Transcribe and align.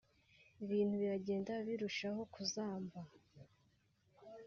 Ibintu 0.63 0.93
biragenda 1.01 1.51
birushaho 1.67 2.21
kuzamba 2.33 2.99